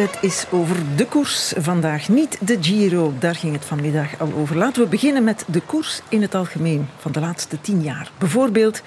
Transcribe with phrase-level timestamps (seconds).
[0.00, 3.12] Het is over de koers vandaag, niet de Giro.
[3.18, 4.56] Daar ging het vanmiddag al over.
[4.56, 8.10] Laten we beginnen met de koers in het algemeen van de laatste tien jaar.
[8.18, 8.82] Bijvoorbeeld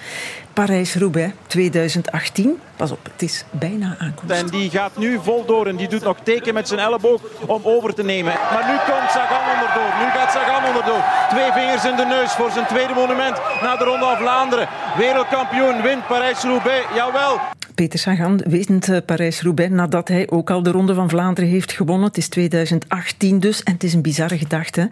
[0.53, 2.59] Parijs-Roubaix 2018.
[2.75, 4.35] Pas op, het is bijna aankomst.
[4.35, 7.61] En die gaat nu vol door en die doet nog teken met zijn elleboog om
[7.63, 8.33] over te nemen.
[8.51, 9.91] Maar nu komt Sagan onderdoor.
[9.99, 11.03] Nu gaat Sagan onderdoor.
[11.29, 14.67] Twee vingers in de neus voor zijn tweede monument na de Ronde van Vlaanderen.
[14.97, 16.85] Wereldkampioen wint Parijs-Roubaix.
[16.95, 17.52] Jawel.
[17.75, 22.07] Peter Sagan wint eh, Parijs-Roubaix nadat hij ook al de Ronde van Vlaanderen heeft gewonnen.
[22.07, 24.89] Het is 2018 dus en het is een bizarre gedachte.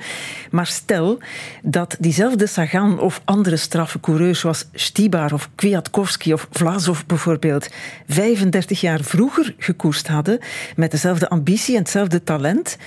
[0.52, 1.20] Maar stel
[1.64, 7.70] dat diezelfde Sagan of andere straffe coureurs zoals Stibar of Kwiatkowski of Vlasov bijvoorbeeld
[8.08, 10.40] 35 jaar vroeger gekoerst hadden
[10.76, 12.78] met dezelfde ambitie en hetzelfde talent,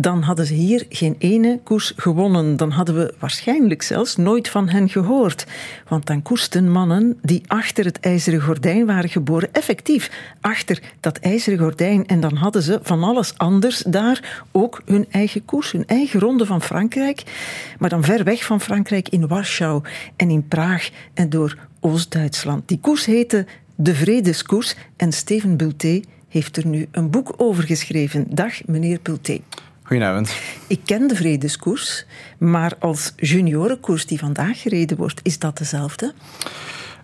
[0.00, 2.56] dan hadden ze hier geen ene koers gewonnen.
[2.56, 5.46] Dan hadden we waarschijnlijk zelfs nooit van hen gehoord.
[5.88, 11.58] Want dan koersten mannen die achter het ijzeren gordijn waren geboren, effectief achter dat ijzeren
[11.58, 12.06] gordijn.
[12.06, 16.46] En dan hadden ze van alles anders daar ook hun eigen koers, hun eigen ronde
[16.46, 17.22] van Frankrijk.
[17.78, 19.82] Maar dan ver weg van Frankrijk in Warschau
[20.16, 22.68] en in Praag en door Oost-Duitsland.
[22.68, 28.26] Die koers heette De Vredeskoers en Steven Bulté heeft er nu een boek over geschreven.
[28.28, 29.40] Dag, meneer Bulté.
[29.90, 30.34] Goedenavond.
[30.66, 32.04] Ik ken de Vredeskoers,
[32.38, 36.12] maar als juniorenkoers die vandaag gereden wordt, is dat dezelfde?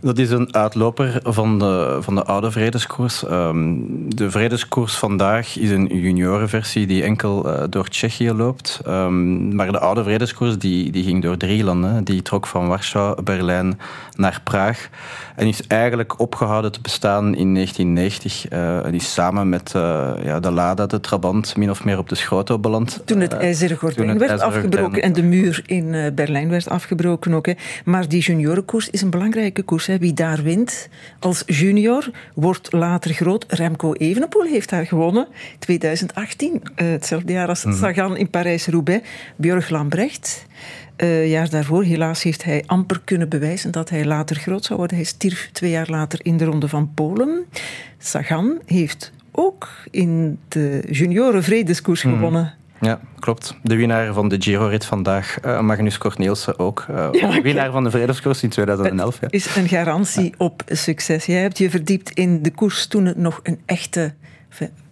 [0.01, 3.23] Dat is een uitloper van de, van de oude vredeskoers.
[3.23, 8.81] Um, de vredeskoers vandaag is een juniorenversie die enkel uh, door Tsjechië loopt.
[8.87, 12.05] Um, maar de oude vredeskoers die, die ging door drie landen.
[12.05, 13.81] Die trok van Warschau, Berlijn
[14.17, 14.89] naar Praag.
[15.37, 18.53] En is eigenlijk opgehouden te bestaan in 1990.
[18.53, 22.09] Uh, en is samen met uh, ja, de Lada, de Trabant, min of meer op
[22.09, 23.03] de Schroto beland.
[23.05, 27.47] Toen het ijzeren gordijn werd afgebroken en de muur in Berlijn werd afgebroken ook.
[27.47, 27.53] Hè.
[27.84, 29.87] Maar die juniorenkoers is een belangrijke koers.
[29.87, 29.98] Hè.
[29.98, 33.45] Wie daar wint als junior wordt later groot.
[33.48, 35.27] Remco Evenepoel heeft daar gewonnen.
[35.59, 39.09] 2018, uh, hetzelfde jaar als Sagan in Parijs-Roubaix.
[39.37, 40.47] Björg Lambrecht.
[40.96, 44.96] Uh, jaar daarvoor, helaas, heeft hij amper kunnen bewijzen dat hij later groot zou worden.
[44.96, 47.45] Hij stierf twee jaar later in de Ronde van Polen.
[47.98, 52.14] Sagan heeft ook in de junioren vredeskoers mm.
[52.14, 52.55] gewonnen.
[52.80, 53.55] Ja, klopt.
[53.62, 56.86] De winnaar van de Giro-rit vandaag, uh, Magnus Cornelissen ook.
[56.90, 59.20] Uh, ja, winnaar van de vredeskoers in 2011.
[59.20, 60.30] Het is een garantie ja.
[60.39, 61.27] op succes.
[61.27, 64.14] Jij hebt je verdiept in de koers toen het nog een echte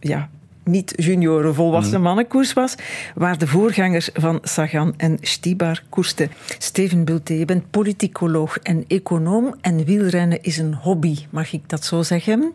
[0.01, 0.29] ja,
[0.65, 2.75] niet junioren volwassen mannenkoers was,
[3.15, 6.31] waar de voorgangers van Sagan en Stibar koersten.
[6.59, 11.85] Steven Bulté, je bent politicoloog en econoom en wielrennen is een hobby, mag ik dat
[11.85, 12.53] zo zeggen?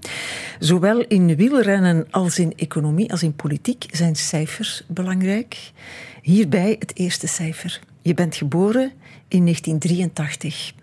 [0.59, 5.72] Zowel in wielrennen als in economie als in politiek zijn cijfers belangrijk.
[6.22, 7.80] Hierbij het eerste cijfer.
[8.02, 8.92] Je bent geboren
[9.28, 10.74] in 1983.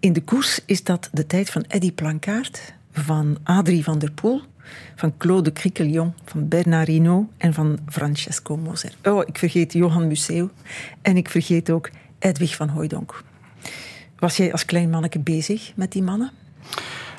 [0.00, 4.42] In de koers is dat de tijd van Eddy Plankaart, van Adrie van der Poel,
[4.94, 6.88] van Claude Criquelion, van Bernard
[7.36, 8.92] en van Francesco Moser.
[9.04, 10.50] Oh, ik vergeet Johan Museo
[11.02, 13.22] en ik vergeet ook Edwig van Hooijdonk.
[14.18, 16.30] Was jij als klein manneke bezig met die mannen?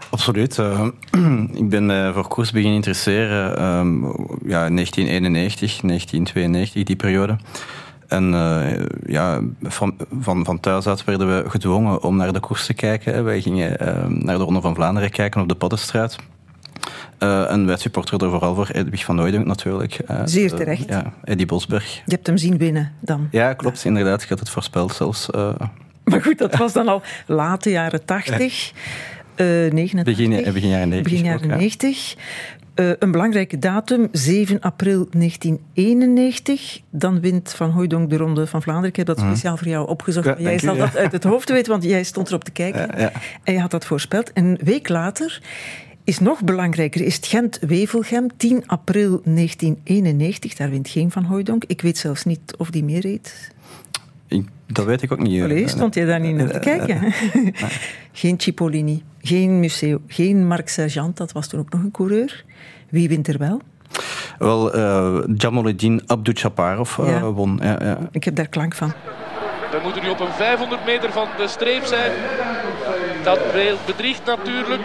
[0.09, 0.57] Absoluut.
[0.57, 0.87] Uh,
[1.61, 4.01] ik ben uh, voor koers beginnen interesseren um,
[4.45, 7.37] ja, 1991, 1992, die periode.
[8.07, 12.65] En uh, ja, van, van, van thuis uit werden we gedwongen om naar de koers
[12.65, 13.23] te kijken.
[13.23, 13.77] Wij gingen
[14.25, 16.15] naar de Ronde van Vlaanderen kijken op de Poddenstraat.
[17.19, 19.99] Uh, en wij supporteren er vooral voor Edwig van Nooydonk natuurlijk.
[20.11, 20.81] Uh, Zeer terecht.
[20.81, 21.93] Uh, ja, Eddie Bosberg.
[21.93, 23.27] Je hebt hem zien winnen dan.
[23.31, 23.81] Ja, klopt.
[23.81, 23.89] Ja.
[23.89, 25.29] Inderdaad, ik had het voorspeld zelfs.
[26.03, 28.73] Maar goed, dat was dan al late jaren 80.
[29.35, 29.43] Ja.
[29.69, 31.11] 89, begin, begin jaren 90.
[31.11, 32.15] Begin jaren 90.
[32.75, 36.79] Uh, een belangrijke datum, 7 april 1991.
[36.89, 38.89] Dan wint Van Hooijdonk de Ronde van Vlaanderen.
[38.89, 39.57] Ik heb dat speciaal mm.
[39.57, 40.25] voor jou opgezocht.
[40.25, 42.99] Ja, jij zal dat uit het hoofd weten, want jij stond erop te kijken.
[42.99, 43.11] Ja,
[43.43, 44.33] en je had dat voorspeld.
[44.33, 45.41] En een week later
[46.05, 50.53] is nog belangrijker, is het Gent-Wevelgem, 10 april 1991.
[50.53, 51.63] Daar wint geen Van Hooijdonk.
[51.67, 53.53] Ik weet zelfs niet of die meereed.
[54.67, 55.43] Dat weet ik ook niet.
[55.43, 57.13] Allee, stond je daar niet naar te kijken?
[58.11, 62.45] geen Cipollini, geen Museo, geen Marc Sergeant, dat was toen ook nog een coureur.
[62.89, 63.61] Wie wint er wel?
[64.37, 67.31] Wel, uh, Jamaluddin Abduchaparov uh, ja.
[67.31, 67.59] won.
[67.61, 67.97] Ja, ja.
[68.11, 68.93] Ik heb daar klank van.
[69.71, 72.11] We moeten nu op een 500 meter van de streep zijn.
[73.23, 73.39] Dat
[73.85, 74.81] bedriegt natuurlijk.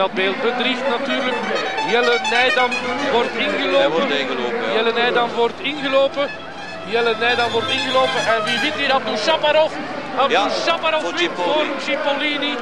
[0.00, 1.36] Dat beeld bedriegt natuurlijk.
[1.90, 2.70] Jelle Nijdam
[3.12, 3.90] wordt ingelopen.
[3.90, 4.72] Wordt ingelopen ja.
[4.74, 6.28] Jelle Nijdam wordt ingelopen.
[6.86, 8.20] Jelle Nijdam wordt ingelopen.
[8.34, 8.92] En wie wint hier?
[8.92, 9.72] Abdou Shaparov.
[10.16, 11.34] Abdou ja, Shaparov wint Cipollini.
[11.44, 12.54] voor Cipollini.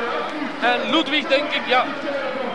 [0.71, 1.85] En Ludwig denk ik, ja.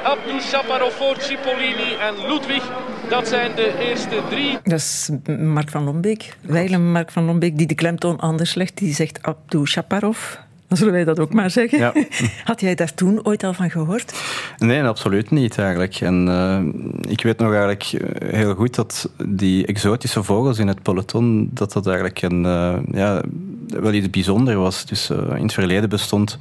[0.03, 2.63] Abdou Shaparov voor Cipollini en Ludwig.
[3.09, 4.59] Dat zijn de eerste drie.
[4.63, 6.35] Dat is Mark van Lombeek.
[6.41, 8.77] Wijlen Mark van Lombeek die de klemtoon anders legt.
[8.77, 10.37] Die zegt Abdou Shaparov.
[10.73, 11.77] Dan zullen wij dat ook maar zeggen.
[11.79, 11.93] Ja.
[12.43, 14.13] Had jij daar toen ooit al van gehoord?
[14.57, 15.95] Nee, absoluut niet eigenlijk.
[15.95, 17.93] En uh, ik weet nog eigenlijk
[18.25, 23.21] heel goed dat die exotische vogels in het peloton, dat dat eigenlijk een, uh, ja,
[23.67, 24.85] wel iets bijzonders was.
[24.85, 26.37] Dus uh, in het verleden bestond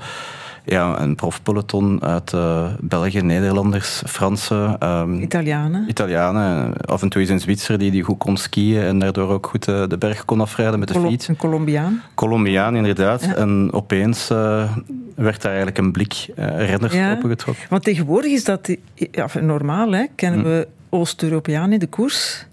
[0.65, 4.89] ja, een profpeloton uit uh, België, Nederlanders, Fransen.
[4.89, 5.89] Um, Italianen.
[5.89, 6.77] Italianen.
[6.77, 9.69] Af en toe is een Zwitser die, die goed kon skiën en daardoor ook goed
[9.69, 11.29] uh, de berg kon afrijden met de Col fiets.
[11.29, 12.03] Een Colombiaan.
[12.15, 13.25] Colombiaan, inderdaad.
[13.25, 13.35] Ja.
[13.35, 14.77] En opeens uh,
[15.15, 17.65] werd daar eigenlijk een blik renners ja, opengetrokken.
[17.69, 20.05] Want tegenwoordig is dat ja, normaal, hè?
[20.15, 20.47] kennen hm.
[20.47, 22.47] we Oost-Europeanen in de koers.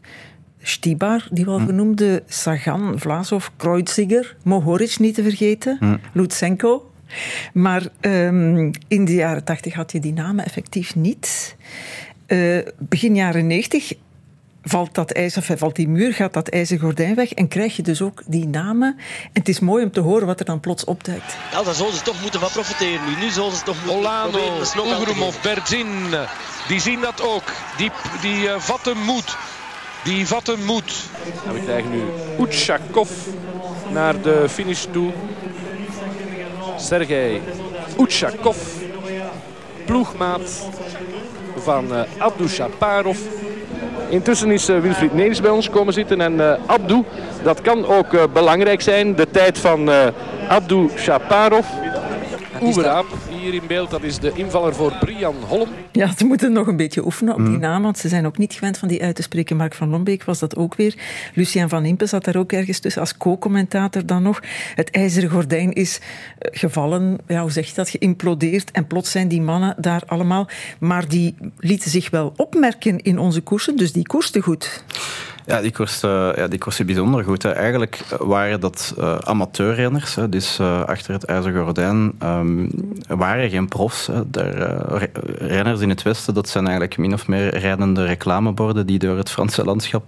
[0.61, 5.97] Stibar, die we al vernoemde, Sagan, Vlasov, Kreuziger, Mohoric niet te vergeten, hm.
[6.13, 6.88] Lutsenko.
[7.53, 11.55] Maar um, in de jaren tachtig had je die namen effectief niet.
[12.27, 13.93] Uh, begin jaren negentig
[14.63, 18.21] valt dat ijzer, valt die muur, gaat dat ijzergordijn weg en krijg je dus ook
[18.25, 18.95] die namen.
[19.23, 21.37] En het is mooi om te horen wat er dan plots opduikt.
[21.51, 23.25] Ja, daar zullen ze toch moeten van profiteren nu.
[23.25, 24.61] Nu zullen ze toch moeten Olano,
[25.01, 25.87] Ugrumov, Bergin,
[26.67, 27.53] die zien dat ook.
[27.77, 27.91] Die,
[28.21, 29.37] die uh, vatten moed.
[30.03, 31.03] Die vatten moed.
[31.47, 32.01] En we krijgen nu
[32.39, 33.11] Utshakov
[33.93, 35.11] naar de finish toe.
[36.79, 37.41] Sergej
[37.99, 38.57] Utshakov,
[39.85, 40.67] ploegmaat
[41.57, 43.17] van uh, Abdu Shaparov.
[44.09, 47.03] Intussen is uh, Wilfried Nelis bij ons komen zitten en uh, Abdu,
[47.43, 49.15] dat kan ook belangrijk zijn.
[49.15, 49.89] De tijd van
[50.47, 51.65] Abdu Shaparov.
[52.61, 53.05] Oeberaap
[53.39, 55.69] hier in beeld, dat is de invaller voor Brian Holm.
[55.91, 57.59] Ja, ze moeten nog een beetje oefenen op die mm.
[57.59, 59.57] naam, want ze zijn ook niet gewend van die uit te spreken.
[59.57, 60.95] Mark van Lombeek was dat ook weer.
[61.33, 64.41] Lucian van Impe zat daar ook ergens tussen als co-commentator dan nog.
[64.75, 65.99] Het ijzeren gordijn is
[66.39, 68.71] eh, gevallen, ja, hoe zeg je dat, geïmplodeerd.
[68.71, 70.47] En plots zijn die mannen daar allemaal.
[70.79, 74.83] Maar die lieten zich wel opmerken in onze koersen, dus die koersten goed.
[75.49, 77.45] Ja, die koersen, ja, die koersen bijzonder goed.
[77.45, 82.71] Eigenlijk waren dat uh, amateurrenners, hè, dus uh, achter het ijzeren gordijn um,
[83.07, 84.09] waren geen profs.
[84.09, 85.01] Uh,
[85.37, 89.29] renners in het westen, dat zijn eigenlijk min of meer rijdende reclameborden die door het
[89.29, 90.03] Franse landschap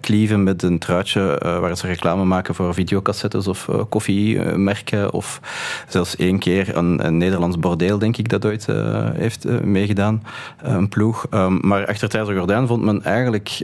[0.00, 5.40] klieven met een truitje waar ze reclame maken voor videocassettes of koffiemerken of
[5.88, 8.66] zelfs één keer een, een, Nederlands bordeel, denk ik, dat ooit
[9.14, 10.22] heeft meegedaan,
[10.62, 11.26] een ploeg.
[11.30, 13.62] Um, maar achter het ijzeren gordijn vond men eigenlijk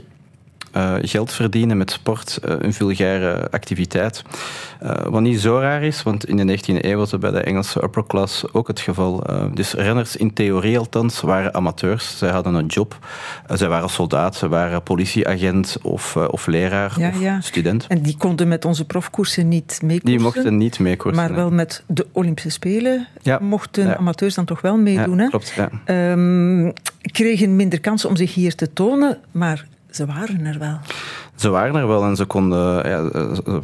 [0.73, 4.23] uh, geld verdienen met sport uh, een vulgaire activiteit.
[4.83, 7.41] Uh, wat niet zo raar is, want in de 19e eeuw was het bij de
[7.41, 9.23] Engelse upper class ook het geval.
[9.53, 12.17] dus renners in theorie althans waren amateurs.
[12.17, 12.97] Zij hadden een job.
[13.47, 17.41] zij waren soldaat, ze waren politieagent of, of leraar ja, of ja.
[17.41, 17.87] student.
[17.87, 20.05] En die konden met onze profkoersen niet meekoersen?
[20.05, 21.23] Die mochten niet meekoersen.
[21.23, 23.39] Maar wel met de Olympische Spelen ja.
[23.41, 25.17] mochten amateurs dan toch wel meedoen.
[25.17, 26.11] Ja, klopt, ja.
[26.11, 30.79] Um, kregen minder kans om zich hier te tonen, maar ze waren er wel.
[31.35, 33.09] Ze waren er wel en ze, konden, ja,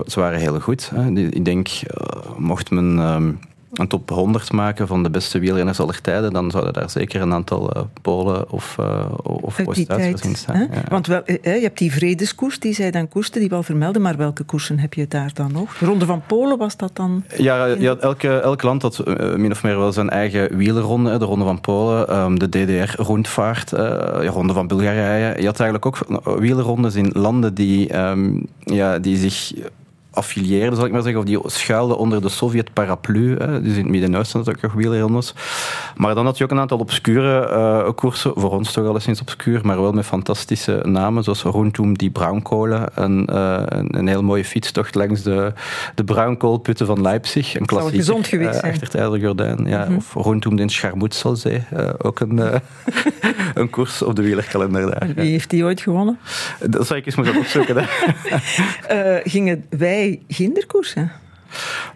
[0.05, 0.91] ze waren heel goed.
[1.13, 3.31] Ik denk, eh, mocht men ehm,
[3.73, 7.33] een top 100 maken van de beste wielrenners aller tijden, dan zouden daar zeker een
[7.33, 10.59] aantal uh, Polen of, uh, of Oost-Duitsers in staan.
[10.59, 10.83] Ja.
[10.89, 14.43] Want wel, je hebt die vredeskoers die zij dan koersten, die wel vermelden, maar welke
[14.43, 15.77] koersen heb je daar dan nog?
[15.77, 17.23] De Ronde van Polen was dat dan?
[17.37, 21.17] Ja, ja elke, elk land had uh, min of meer wel zijn eigen wielerronde.
[21.17, 25.41] De Ronde van Polen, um, de DDR-rondvaart, de Ronde van Bulgarije.
[25.41, 25.97] Je had eigenlijk ook
[26.39, 29.53] wielerrondes in landen die, um, ja, die zich
[30.17, 33.37] affilieerden, zal ik maar zeggen, of die schuilden onder de Sovjet-paraplu.
[33.37, 35.33] Dus in het Midden-Oosten had ook nog wielrenners.
[35.95, 39.59] Maar dan had je ook een aantal obscure uh, koersen, voor ons toch alleszins obscuur,
[39.63, 42.85] maar wel met fantastische namen, zoals rondom die Braunkolen.
[42.93, 45.53] Een, uh, een, heel mooie fietstocht langs de,
[45.95, 47.59] de Braunkoolputten van Leipzig.
[47.59, 47.99] Een klassieker.
[47.99, 49.65] gezond geweest uh, Achter het IJzergordijn.
[49.65, 49.79] Ja.
[49.79, 49.95] Mm -hmm.
[49.95, 51.63] Of rondom de Scharmoetselzee.
[51.97, 52.37] ook een,
[53.53, 55.09] een koers op de wielerkalender daar.
[55.15, 56.19] Wie heeft die ooit gewonnen?
[56.69, 57.85] Dat zou ik eens moeten opzoeken.
[59.23, 61.11] gingen wij kinderkoersen?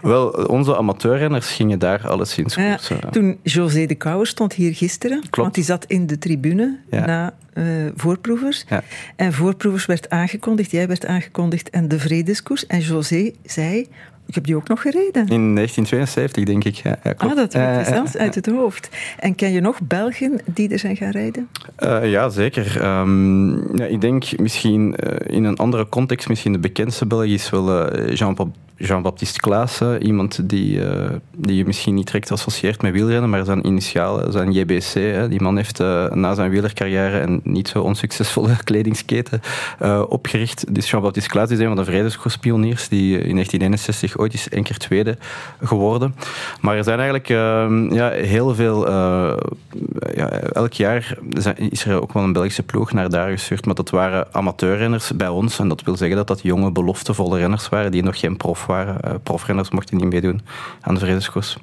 [0.01, 2.97] Wel, onze amateurrenners gingen daar alleszins koersen.
[3.01, 5.35] Ja, toen José de Kouwer stond hier gisteren, Klopt.
[5.35, 7.05] want die zat in de tribune ja.
[7.05, 7.65] na uh,
[7.95, 8.65] voorproevers.
[8.69, 8.83] Ja.
[9.15, 12.67] En voorproevers werd aangekondigd, jij werd aangekondigd en de vredeskoers.
[12.67, 13.87] En José zei,
[14.31, 15.27] ik heb die ook nog gereden.
[15.27, 16.75] In 1972, denk ik.
[16.75, 18.89] Ja, ja ah, dat weet je zelfs uit het hoofd.
[19.19, 21.47] En ken je nog Belgen die er zijn gaan rijden?
[21.79, 22.85] Uh, ja, zeker.
[22.99, 27.49] Um, ja, ik denk misschien uh, in een andere context, misschien de bekendste Belg is
[27.49, 32.91] wel uh, Jean-Paul Jean-Baptiste Klaas, iemand die, uh, die je misschien niet direct associeert met
[32.91, 34.93] wielrennen, maar zijn initialen zijn JBC.
[34.93, 35.27] Hè.
[35.27, 39.41] Die man heeft uh, na zijn wielercarrière een niet zo onsuccesvolle kledingsketen
[39.81, 40.75] uh, opgericht.
[40.75, 44.77] Dus Jean-Baptiste Klaas is een van de vredeskorspioniers die in 1961 ooit is één keer
[44.77, 45.17] tweede
[45.63, 46.15] geworden.
[46.61, 47.27] Maar er zijn eigenlijk
[47.93, 48.89] ja, heel veel...
[50.15, 51.17] ja, elk jaar
[51.55, 55.27] is er ook wel een Belgische ploeg naar daar gestuurd, maar dat waren amateurrenners bij
[55.27, 55.59] ons.
[55.59, 58.70] En dat wil zeggen dat dat jonge, beloftevolle renners waren die nog geen prof waren.
[59.23, 60.41] Profrenners mochten niet meedoen
[60.81, 61.57] aan de vredeskoers.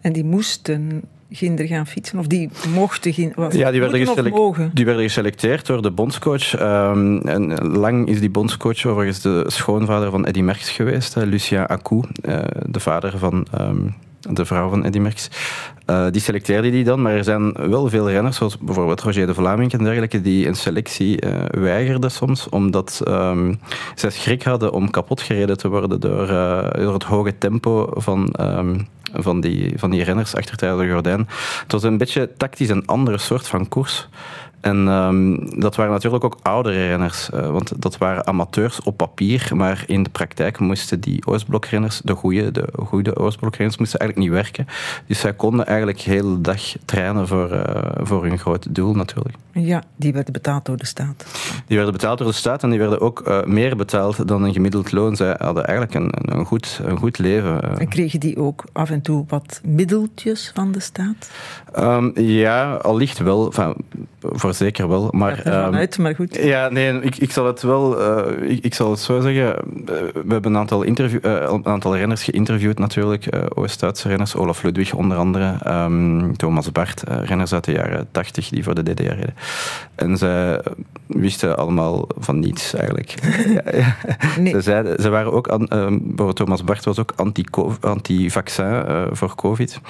[0.00, 2.18] En die moesten ginder gaan fietsen?
[2.18, 6.60] Of die mochten was Ja, die werden, die werden geselecteerd door de bondscoach.
[6.60, 12.02] Um, en lang is die bondscoach overigens de schoonvader van Eddy Merckx geweest, Lucien Acou,
[12.22, 15.28] uh, de vader van um, de vrouw van Eddy Merckx.
[15.86, 19.34] Uh, die selecteerde die dan, maar er zijn wel veel renners, zoals bijvoorbeeld Roger de
[19.34, 23.60] Vlaming en dergelijke, die een selectie uh, weigerden soms, omdat um,
[23.94, 28.34] zij schrik hadden om kapot gereden te worden door, uh, door het hoge tempo van,
[28.40, 31.28] um, van, die, van die renners achter de gordijn.
[31.62, 34.08] Het was een beetje tactisch een andere soort van koers.
[34.64, 39.50] En um, dat waren natuurlijk ook oudere renners, uh, want dat waren amateurs op papier,
[39.54, 44.42] maar in de praktijk moesten die Oostblokrenners, de goede, de goede Oostblokrenners, moesten eigenlijk niet
[44.42, 44.66] werken.
[45.06, 47.62] Dus zij konden eigenlijk de hele dag trainen voor, uh,
[47.96, 49.36] voor hun grote doel natuurlijk.
[49.52, 51.24] Ja, die werden betaald door de staat.
[51.66, 54.52] Die werden betaald door de staat en die werden ook uh, meer betaald dan een
[54.52, 55.16] gemiddeld loon.
[55.16, 57.78] Zij hadden eigenlijk een, een, goed, een goed leven.
[57.78, 61.30] En kregen die ook af en toe wat middeltjes van de staat?
[61.78, 63.46] Um, ja, allicht wel.
[63.46, 63.74] Enfin,
[64.20, 65.08] voor zeker wel.
[65.10, 66.36] Maar, ja, um, uit, maar goed.
[66.42, 68.00] Ja, nee, ik, ik zal het wel...
[68.00, 69.56] Uh, ik, ik, zal het zo zeggen.
[69.84, 73.26] we hebben een aantal, interview, uh, een aantal renners geïnterviewd natuurlijk.
[73.54, 74.36] Oost-Duitse renners.
[74.36, 75.56] Olaf Ludwig onder andere.
[75.66, 77.02] Um, Thomas Bart.
[77.06, 79.34] renners uit de jaren 80 die voor de DDR reden.
[79.94, 80.60] En zij
[81.06, 83.14] wisten allemaal van niets eigenlijk.
[84.38, 84.52] Nee.
[84.52, 85.48] Ze, zeiden, ze waren ook...
[85.48, 85.68] Aan,
[86.34, 87.12] Thomas Bart was ook
[87.80, 89.80] anti-vaccin anti voor COVID.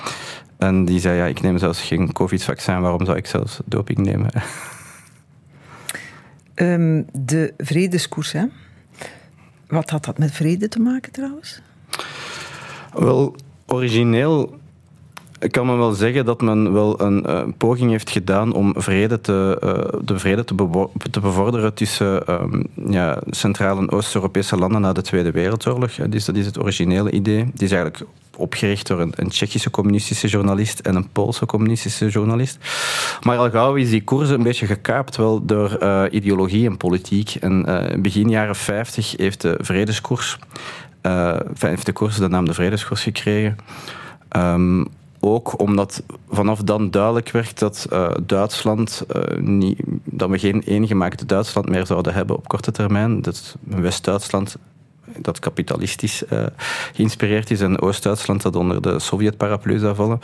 [0.66, 4.30] En die zei, ja, ik neem zelfs geen covid-vaccin, waarom zou ik zelfs doping nemen?
[6.54, 8.44] Um, de vredeskoers, hè?
[9.66, 11.60] Wat had dat met vrede te maken trouwens?
[12.92, 14.58] Wel, origineel
[15.50, 19.60] kan me wel zeggen dat men wel een uh, poging heeft gedaan om vrede te,
[19.64, 20.54] uh, de vrede te,
[21.10, 25.92] te, bevorderen tussen um, ja, Centraal- en Oost-Europese landen na de Tweede Wereldoorlog.
[25.92, 27.44] Dus dat is het originele idee.
[27.54, 32.58] Die is eigenlijk opgericht door een, een, Tsjechische communistische journalist en een Poolse communistische journalist.
[33.22, 37.34] Maar al gauw is die koers een beetje gekaapt wel door uh, ideologie en politiek.
[37.40, 37.64] En
[38.02, 40.38] begin jaren 50 heeft de vredeskoers,
[41.58, 43.56] heeft de koers de naam de vredeskoers gekregen.
[44.36, 44.88] Um,
[45.24, 51.26] ook omdat vanaf dan duidelijk werd dat uh, Duitsland uh, niet, dat we geen eengemaakte
[51.26, 53.22] Duitsland meer zouden hebben op korte termijn.
[53.22, 54.56] Dat West-Duitsland
[55.18, 56.46] dat kapitalistisch uh,
[56.92, 60.20] geïnspireerd is en Oost-Duitsland dat onder de Sovjet-paraplu zou vallen.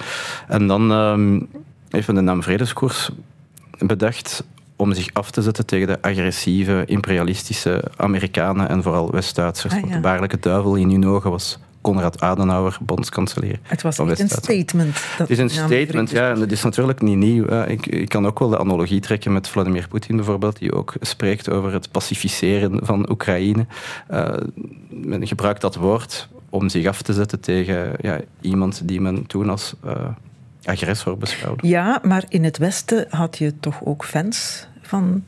[0.49, 1.49] En dan um,
[1.88, 3.11] heeft men de naam Vredeskoers
[3.78, 4.45] bedacht
[4.76, 9.75] om zich af te zetten tegen de agressieve, imperialistische Amerikanen en vooral West-Duitsers.
[9.75, 9.95] Ah, ja.
[9.95, 13.58] De baarlijke duivel in hun ogen was Konrad Adenauer, bondskanselier.
[13.62, 14.96] Het was echt een statement.
[15.16, 16.30] Het is een statement, ja.
[16.30, 17.46] En het is natuurlijk niet nieuw.
[17.46, 21.50] Ik, ik, kan ook wel de analogie trekken met Vladimir Poetin bijvoorbeeld, die ook spreekt
[21.50, 23.66] over het pacificeren van Oekraïne.
[24.10, 24.28] Uh,
[24.88, 29.50] men gebruikt dat woord om zich af te zetten tegen ja, iemand die men toen
[29.50, 29.92] als uh,
[30.64, 31.68] agressor beschouwde.
[31.68, 35.25] Ja, maar in het Westen had je toch ook fans van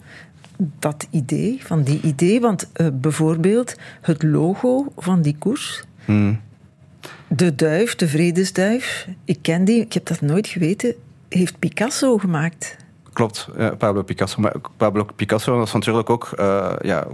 [0.78, 2.40] dat idee, van die idee.
[2.40, 5.84] Want uh, bijvoorbeeld het logo van die koers
[7.28, 10.94] De duif, de vredesduif, ik ken die, ik heb dat nooit geweten,
[11.28, 12.76] heeft Picasso gemaakt.
[13.12, 14.40] Klopt, Pablo Picasso.
[14.40, 17.06] Maar Pablo Picasso was natuurlijk ook uh, ja,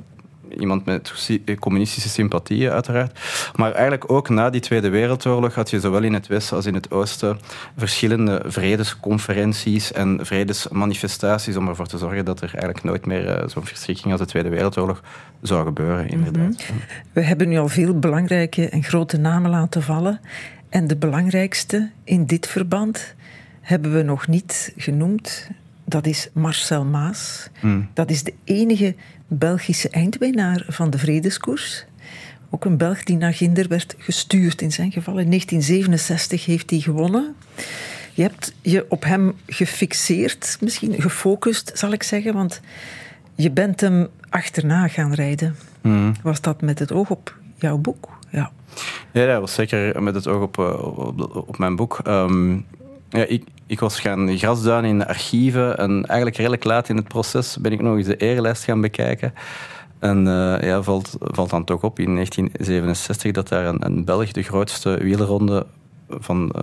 [0.59, 1.13] iemand met
[1.59, 3.19] communistische sympathieën, uiteraard.
[3.55, 6.75] Maar eigenlijk ook na die Tweede Wereldoorlog had je zowel in het Westen als in
[6.75, 7.39] het Oosten
[7.77, 13.67] verschillende vredesconferenties en vredesmanifestaties om ervoor te zorgen dat er eigenlijk nooit meer uh, zo'n
[13.67, 15.03] verschrikking als de Tweede Wereldoorlog
[15.43, 16.49] zou gebeuren, inderdaad.
[16.49, 16.81] Mm -hmm.
[17.13, 20.21] We hebben nu al veel belangrijke en grote namen laten vallen.
[20.69, 23.15] En de belangrijkste in dit verband
[23.61, 25.51] hebben we nog niet genoemd.
[25.85, 27.49] Dat is Marcel Maas.
[27.61, 27.89] Mm.
[27.93, 28.95] Dat is de enige
[29.29, 31.85] Belgische eindwinnaar van de Vredeskoers.
[32.51, 35.19] Ook een Belg die naar Ginder werd gestuurd in zijn geval.
[35.19, 37.35] In 1967 heeft hij gewonnen.
[38.15, 42.61] Je hebt je op hem gefixeerd, misschien gefocust, zal ik zeggen, want
[43.35, 45.57] je bent hem achterna gaan rijden.
[45.81, 46.13] Mm.
[46.23, 48.19] Was dat met het oog op jouw boek?
[48.31, 48.51] Ja.
[49.13, 52.01] Ja, dat was zeker met het oog op, eh, op, op mijn boek.
[52.07, 52.67] Um,
[53.11, 57.09] ja, ik, ik was gaan grasduinen in de archieven en eigenlijk redelijk laat in het
[57.09, 59.35] proces ben ik nog eens de erelijst gaan bekijken.
[59.99, 64.33] En uh, ja, valt, valt dan toch op in 1967 dat daar een, een Belg
[64.33, 65.67] de grootste wielerronde
[66.09, 66.63] van, uh,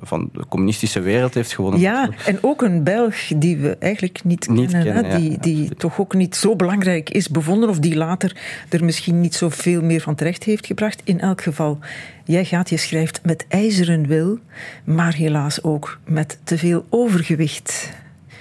[0.00, 1.80] van de communistische wereld heeft gewonnen.
[1.80, 6.00] Ja, en ook een Belg die we eigenlijk niet, niet kennen, kennen die, die toch
[6.00, 8.36] ook niet zo belangrijk is bevonden, of die later
[8.68, 11.00] er misschien niet zoveel meer van terecht heeft gebracht.
[11.04, 11.78] In elk geval,
[12.24, 14.38] jij gaat, je schrijft met ijzeren wil,
[14.84, 17.92] maar helaas ook met te veel overgewicht.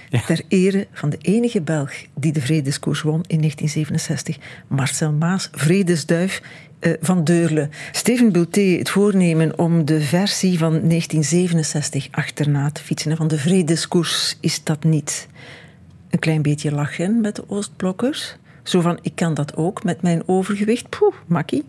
[0.09, 6.41] Ter ere van de enige Belg die de Vredeskoers won in 1967, Marcel Maas, Vredesduif
[6.79, 7.69] uh, van Deurle.
[7.91, 14.37] Steven Bulté, het voornemen om de versie van 1967 achterna te fietsen van de Vredeskoers,
[14.39, 15.27] is dat niet
[16.09, 18.35] een klein beetje lachen met de Oostblokkers?
[18.63, 20.89] Zo van, ik kan dat ook met mijn overgewicht.
[20.89, 21.63] Poeh, makkie.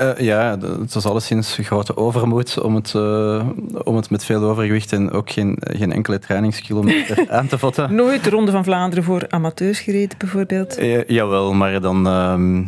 [0.00, 3.48] Uh, ja, het was alleszins grote overmoed om het, uh,
[3.84, 7.94] om het met veel overgewicht en ook geen, geen enkele trainingskilometer aan te vatten.
[7.94, 10.80] Nooit de Ronde van Vlaanderen voor amateurs gereden, bijvoorbeeld?
[10.80, 12.62] Uh, jawel, maar dan, ehm,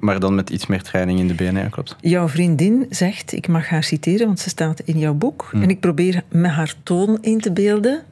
[0.00, 1.96] maar dan met iets meer training in de benen, ja, klopt.
[2.00, 5.62] Jouw vriendin zegt, ik mag haar citeren, want ze staat in jouw boek, hm.
[5.62, 8.02] en ik probeer me haar toon in te beelden.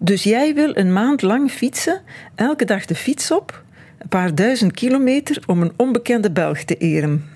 [0.00, 2.00] Dus jij wil een maand lang fietsen,
[2.34, 3.62] elke dag de fiets op,
[3.98, 7.33] een paar duizend kilometer om een onbekende Belg te eren.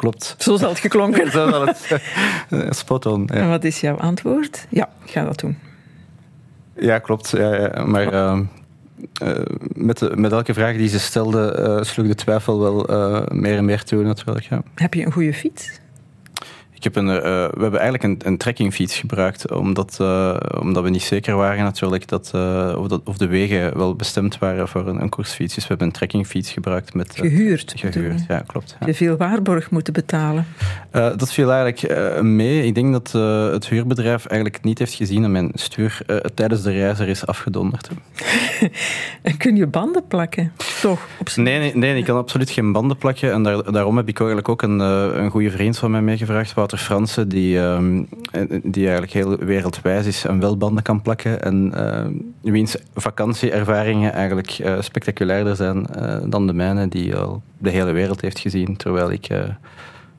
[0.00, 0.34] Klopt.
[0.38, 1.30] Zo zal het geklonken.
[1.36, 2.00] Zo zal het.
[2.76, 3.22] Spot on.
[3.26, 3.34] Ja.
[3.34, 4.66] En wat is jouw antwoord?
[4.68, 5.58] Ja, ik ga dat doen.
[6.76, 7.30] Ja, klopt.
[7.30, 7.84] Ja, ja.
[7.84, 8.38] Maar uh,
[9.22, 9.38] uh,
[9.74, 12.86] met, de, met elke vraag die ze stelde, uh, sloeg de twijfel wel
[13.32, 14.46] meer en meer toe natuurlijk.
[14.46, 14.62] Ja.
[14.74, 15.80] Heb je een goede fiets?
[16.80, 20.90] Ik heb een, uh, we hebben eigenlijk een, een trekkingfiets gebruikt, omdat, uh, omdat we
[20.90, 24.88] niet zeker waren natuurlijk dat, uh, of, dat, of de wegen wel bestemd waren voor
[24.88, 25.54] een, een koersfiets.
[25.54, 26.94] Dus we hebben een trekkingfiets gebruikt.
[26.94, 27.72] Met, gehuurd?
[27.76, 28.76] Gehuurd, ja, klopt.
[28.80, 28.86] Ja.
[28.86, 30.46] Je veel waarborg moeten betalen?
[30.90, 32.66] dat viel eigenlijk mee.
[32.66, 33.12] Ik denk dat
[33.52, 36.02] het huurbedrijf eigenlijk niet heeft gezien dat mijn stuur
[36.34, 37.90] tijdens de reis er is afgedonderd.
[39.22, 40.52] en kun je banden plakken?
[40.80, 41.06] Toch?
[41.34, 43.32] Nee, nee, nee, ik kan absoluut geen banden plakken.
[43.32, 46.88] En daar, daarom heb ik eigenlijk ook een, een goede vriend van mij meegevraagd, Wouter
[46.88, 48.08] Franse, die, um,
[48.62, 51.42] die eigenlijk heel wereldwijs is en wel banden kan plakken.
[51.42, 51.72] En
[52.42, 57.92] uh, wiens vakantieervaringen eigenlijk uh, spectaculairder zijn uh, dan de mijne, die al de hele
[57.92, 58.76] wereld heeft gezien.
[58.76, 59.28] Terwijl ik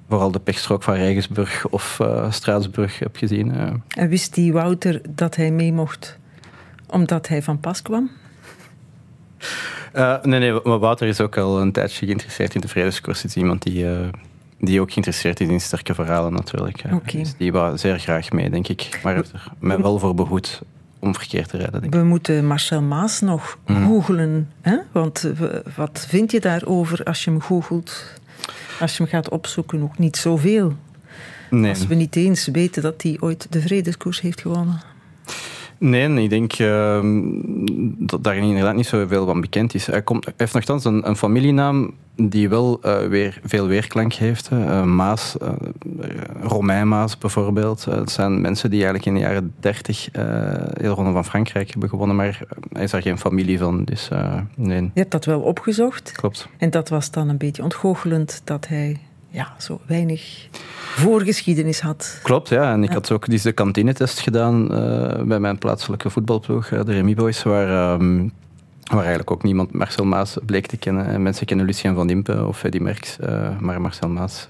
[0.09, 3.53] vooral de pechstrook van Regensburg of Straatsburg heb gezien.
[3.87, 6.19] En wist die Wouter dat hij mee mocht
[6.87, 8.09] omdat hij van pas kwam?
[10.21, 12.67] nee, nee, maar Wouter is ook al een tijdje geïnteresseerd in de
[13.23, 13.85] is iemand die
[14.61, 16.83] die ook geïnteresseerd is in sterke verhalen natuurlijk.
[16.91, 17.21] Okay.
[17.21, 18.99] Dus die wou zeer graag mee, denk ik.
[19.03, 20.61] Maar heeft er mij wel voor behoed
[20.99, 21.81] om verkeerd te rijden.
[21.81, 21.99] Denk ik.
[21.99, 23.87] We moeten Marcel Maas nog mm.
[23.87, 24.49] googelen.
[24.61, 24.77] Hè?
[24.91, 25.31] Want
[25.75, 28.19] wat vind je daarover als je hem googelt?
[28.79, 30.75] Als je hem gaat opzoeken, ook niet zoveel.
[31.49, 31.69] Nee.
[31.69, 34.81] Als we niet eens weten dat hij ooit de vredeskoers heeft gewonnen.
[35.83, 36.99] Nee, ik denk uh,
[37.97, 39.85] dat daar inderdaad niet zoveel van bekend is.
[39.85, 44.49] Hij, komt, hij heeft nogthans een, een familienaam die wel uh, weer veel weerklank heeft.
[44.53, 45.49] Uh, Maas, uh,
[46.41, 47.85] Romein Maas bijvoorbeeld.
[47.85, 52.15] Het zijn mensen die eigenlijk in de jaren 30 de Ronde van Frankrijk hebben gewonnen,
[52.15, 52.41] maar
[52.71, 53.83] hij is daar geen familie van.
[53.83, 54.09] Dus,
[54.55, 54.81] nee.
[54.81, 56.11] Je hebt dat wel opgezocht.
[56.11, 56.47] Klopt.
[56.57, 58.99] En dat was dan een beetje ontgoochelend dat hij
[59.31, 60.47] ja, zo weinig
[60.95, 62.19] voorgeschiedenis had.
[62.23, 62.71] Klopt, ja.
[62.71, 67.43] En ik had ook deze kantinetest gedaan uh, bij mijn plaatselijke voetbalploeg, de Remy Boys,
[67.43, 68.31] waar, um,
[68.83, 71.05] waar eigenlijk ook niemand Marcel Maas bleek te kennen.
[71.05, 74.49] En mensen kennen Lucien van Impe of Eddie Merckx, uh, maar Marcel Maas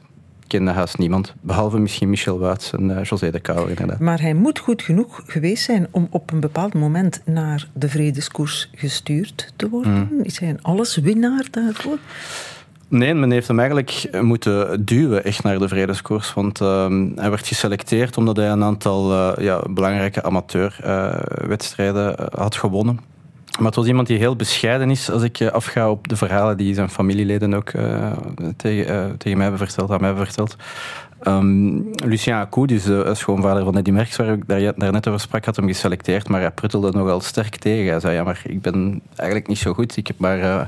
[0.52, 4.00] kende haast niemand, behalve misschien Michel Wuits en uh, José de Kouwer inderdaad.
[4.00, 8.70] Maar hij moet goed genoeg geweest zijn om op een bepaald moment naar de vredeskoers
[8.76, 10.10] gestuurd te worden.
[10.12, 10.24] Mm.
[10.24, 11.98] Is hij een alleswinnaar daarvoor?
[12.92, 16.34] Nee, men heeft hem eigenlijk moeten duwen echt naar de vredeskoers.
[16.34, 22.56] Want uh, hij werd geselecteerd omdat hij een aantal uh, ja, belangrijke amateurwedstrijden uh, had
[22.56, 23.00] gewonnen.
[23.58, 26.74] Maar het was iemand die heel bescheiden is als ik afga op de verhalen die
[26.74, 27.72] zijn familieleden ook
[28.58, 30.56] tegen, tegen mij hebben verteld, aan mij hebben verteld.
[31.28, 35.20] Um, Lucien Acou, dus de schoonvader van Eddie Merckx, waar ik daar, daar net over
[35.20, 37.92] sprak, had hem geselecteerd, maar hij pruttelde nogal sterk tegen.
[37.92, 39.98] Hij zei, ja, maar ik ben eigenlijk niet zo goed.
[39.98, 40.62] Ik heb maar uh,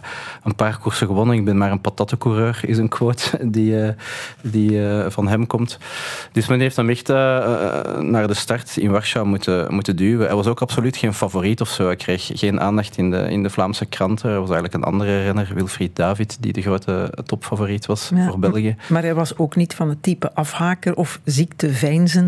[0.44, 1.36] een paar koersen gewonnen.
[1.36, 3.90] Ik ben maar een patattencoureur, is een quote die, uh,
[4.42, 5.78] die uh, van hem komt.
[6.32, 10.26] Dus men heeft hem echt naar de start in Warschau moeten, moeten duwen.
[10.26, 11.86] Hij was ook absoluut geen favoriet of zo.
[11.86, 14.30] Hij kreeg geen aandacht in de, in de Vlaamse kranten.
[14.30, 18.40] Er was eigenlijk een andere renner, Wilfried David, die de grote topfavoriet was ja, voor
[18.40, 18.76] België.
[18.90, 21.72] Maar hij was ook niet van het type afhaker of ziekte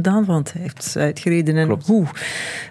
[0.02, 2.06] dan, want hij heeft uitgereden en hoe.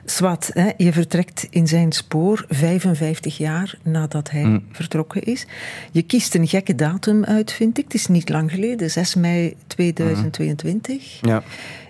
[0.04, 4.64] Swat, hè, je vertrekt in zijn spoor 55 jaar nadat hij mm.
[4.72, 5.46] vertrokken is.
[5.90, 7.84] Je kiest een gekke datum uit, vind ik.
[7.84, 11.22] Het is niet lang geleden, 6 mei 2022.
[11.22, 11.28] Mm.
[11.30, 11.42] Ja.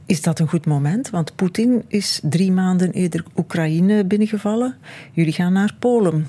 [0.06, 1.10] Is dat een goed moment?
[1.10, 4.76] Want Poetin is drie maanden eerder Oekraïne binnengevallen.
[5.12, 6.26] Jullie gaan naar Polen.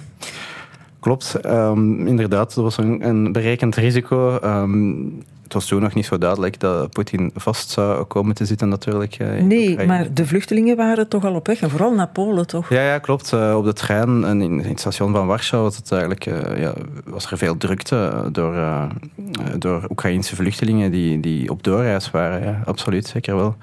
[1.00, 2.54] Klopt, um, inderdaad.
[2.56, 4.40] Dat was een, een berekend risico.
[4.44, 8.70] Um, het was toen nog niet zo duidelijk dat Poetin vast zou komen te zitten
[8.70, 9.18] natuurlijk.
[9.42, 12.70] nee, maar de vluchtelingen waren toch al op weg, en vooral naar Polen toch?
[12.70, 13.34] Ja, ja klopt.
[13.34, 16.24] op de trein en in, het station van Warschau was, het eigenlijk,
[16.58, 16.74] ja,
[17.06, 18.56] was er veel drukte door,
[19.58, 22.44] door Oekraïnse vluchtelingen die, die op doorreis waren.
[22.44, 23.56] Ja, absoluut, zeker wel.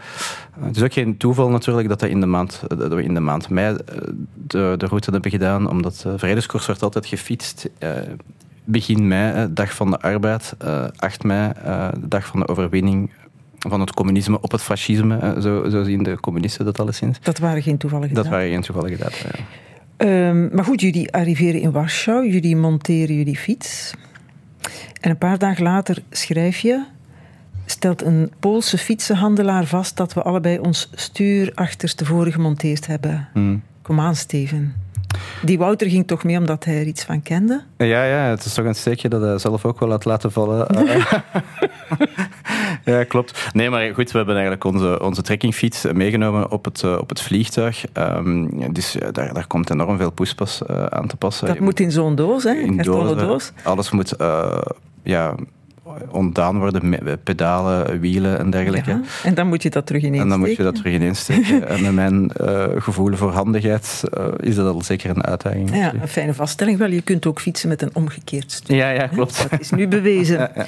[0.61, 3.21] Het is ook geen toeval natuurlijk dat, dat, in de maand, dat we in de
[3.21, 3.77] maand mei
[4.35, 7.69] de, de route hebben gedaan, omdat de vredeskoers wordt altijd gefietst
[8.65, 10.55] begin mei, dag van de arbeid,
[10.97, 13.11] 8 eh, mei, eh, de dag van de overwinning
[13.59, 15.37] van het communisme op het fascisme.
[15.41, 17.19] Zo, zo zien de communisten dat alleszins.
[17.21, 19.45] Dat waren geen toevallige Dat waren geen toevallige data, ja.
[20.29, 23.95] Um, maar goed, jullie arriveren in Warschau, jullie monteren jullie fiets.
[25.01, 26.85] En een paar dagen later schrijf je...
[27.67, 33.29] stelt een Poolse fietsenhandelaar vast dat we allebei ons stuur achterstevoren gemonteerd hebben.
[33.33, 33.63] Hmm.
[33.83, 34.75] Kom aan, Steven.
[35.43, 37.63] Die Wouter ging toch mee omdat hij er iets van kende?
[37.77, 40.67] Ja, ja het is toch een steekje dat hij zelf ook wel had laten vallen.
[42.85, 43.51] ja, klopt.
[43.53, 47.21] Nee, maar goed, we hebben eigenlijk onze, onze trekkingfiets meegenomen op het, eh, op het
[47.21, 47.85] vliegtuig.
[47.95, 51.47] Um, dus daar, daar komt enorm veel poespas uh, aan te passen.
[51.47, 52.55] Dat moet in zo'n doos, hè?
[52.55, 53.53] In doos, doos.
[53.63, 54.21] Alles moet...
[54.21, 54.59] Uh,
[55.03, 55.35] ja,
[56.11, 58.91] ontdaan worden met pedalen, wielen en dergelijke.
[58.91, 61.19] Ja, en dan moet je dat terug ineens En dan moet je dat terug ineens
[61.19, 61.69] steken.
[61.69, 65.77] en met mijn uh, gevoel voor handigheid uh, is dat al zeker een uitdaging.
[65.77, 66.79] Ja, een fijne vaststelling.
[66.79, 68.77] Wel, je kunt ook fietsen met een omgekeerd stuur.
[68.77, 69.51] Ja, ja, klopt.
[69.51, 70.39] Dat is nu bewezen.
[70.55, 70.67] ja,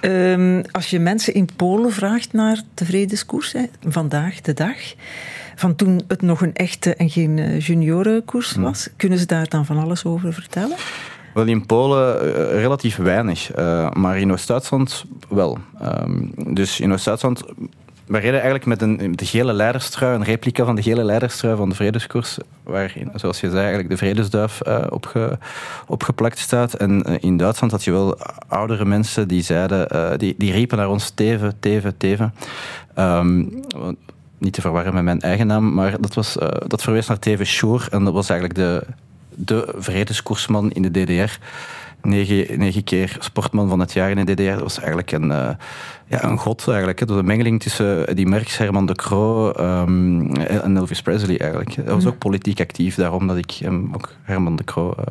[0.00, 0.32] ja.
[0.32, 4.76] Um, als je mensen in Polen vraagt naar de vredeskoers, hè, vandaag de dag,
[5.54, 8.62] van toen het nog een echte en geen eh, juniorenkoers hmm.
[8.62, 10.76] was, kunnen ze daar dan van alles over vertellen?
[11.34, 15.58] Wel, in Polen uh, relatief weinig, uh, maar in Oost-Duitsland wel.
[15.82, 17.42] Um, dus in Oost-Duitsland,
[18.06, 21.68] we reden eigenlijk met een de gele leiderstrui, een replica van de gele leiderstrui van
[21.68, 25.38] de Vredeskoers, waar, zoals je zei, eigenlijk de Vredesduif uh, opge,
[25.86, 26.74] opgeplakt staat.
[26.74, 28.18] En in Duitsland had je wel
[28.48, 32.34] oudere mensen die zeiden, die, die riepen naar ons teven, teven, teven.
[32.98, 33.62] Um,
[34.38, 37.86] niet te verwarren met mijn eigen naam, maar dat, was, dat verwees naar Teven Schoor
[37.90, 38.86] en dat was eigenlijk de
[39.34, 41.38] de vredeskoersman in de DDR.
[42.02, 44.50] Negen, negen keer sportman van het jaar in de DDR.
[44.50, 45.48] Dat was eigenlijk een, uh,
[46.06, 46.68] ja, een god.
[46.68, 47.06] Eigenlijk, hè.
[47.06, 51.38] De mengeling tussen die Merckx, Herman de Croo um, en Elvis Presley.
[51.38, 51.74] Eigenlijk.
[51.74, 55.04] Hij was ook politiek actief, daarom dat ik hem ook Herman de Croo uh,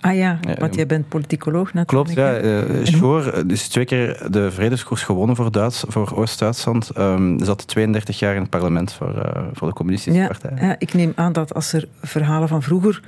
[0.00, 1.88] Ah ja, want jij bent politicoloog natuurlijk.
[1.88, 2.40] Klopt, ja.
[2.40, 6.90] Uh, Schoor is twee keer de vredeskoers gewonnen voor, Duits, voor Oost-Duitsland.
[6.98, 10.52] Um, zat 32 jaar in het parlement voor, uh, voor de communistische ja, partij.
[10.60, 13.00] Ja, ik neem aan dat als er verhalen van vroeger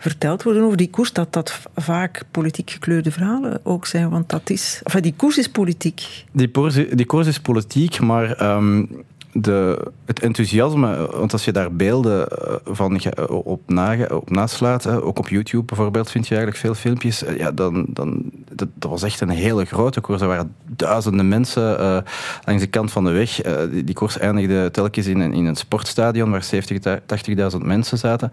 [0.00, 4.10] verteld worden over die koers, dat dat vaak politiek gekleurde verhalen ook zijn.
[4.10, 4.80] Want dat is.
[4.84, 6.24] Enfin, die koers is politiek.
[6.32, 8.88] Die, koers, die koers is politiek, maar um,
[9.32, 15.18] de, het enthousiasme, want als je daar beelden eh, van op, na, op naslaat, ook
[15.18, 19.20] op YouTube bijvoorbeeld, vind je eigenlijk veel filmpjes, eh, ja, dan, dan, dat, was echt
[19.20, 20.20] een hele grote koers.
[20.20, 21.78] Er waren duizenden mensen
[22.44, 23.40] langs de kant van de weg.
[23.84, 26.98] Die, koers eindigde telkens in een, in een sportstadion waar 70,
[27.52, 28.30] 80.000 mensen zaten.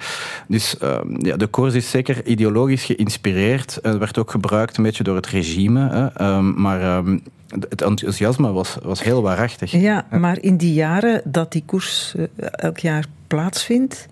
[0.47, 3.79] Dus uh, ja, de koers is zeker ideologisch geïnspireerd.
[3.81, 5.89] Het werd ook gebruikt een beetje door het regime.
[5.89, 9.71] Hè, maar um, het enthousiasme was, was heel waarachtig.
[9.71, 14.07] Ja, maar in die jaren dat die koers uh, elk jaar plaatsvindt,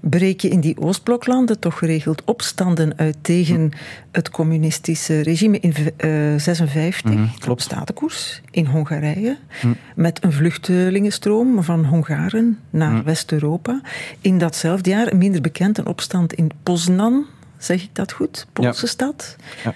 [0.00, 3.70] breek je in die Oostbloklanden toch geregeld opstanden uit tegen
[4.10, 5.58] het communistische regime.
[5.60, 8.40] In 1956 uh, mm, klopt.
[8.50, 9.72] in Hongarije hm.
[9.94, 13.02] met een vluchtelingenstroom van Hongaren naar hm.
[13.02, 13.80] West-Europa.
[14.20, 17.24] In datzelfde jaar, minder bekend, een opstand in Poznan,
[17.58, 18.46] zeg ik dat goed?
[18.52, 18.90] Poolse ja.
[18.90, 19.36] stad.
[19.64, 19.74] Ja.